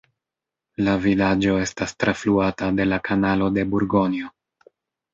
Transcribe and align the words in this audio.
La 0.87 0.95
vilaĝo 1.03 1.59
estas 1.67 1.95
trafluata 2.05 2.73
de 2.81 2.91
la 2.91 3.01
kanalo 3.13 3.55
de 3.61 3.71
Burgonjo. 3.77 4.37